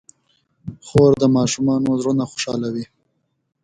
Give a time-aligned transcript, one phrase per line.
[0.87, 2.85] خور د ماشومانو زړونه خوشحالوي.